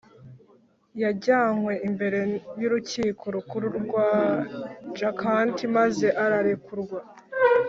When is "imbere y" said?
1.87-2.63